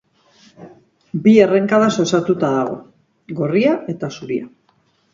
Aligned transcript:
Bi 1.27 1.33
errenkadaz 1.43 1.91
osatuta 2.05 2.51
dago: 2.57 2.75
gorria 3.43 3.79
eta 3.97 4.15
zuria. 4.19 4.53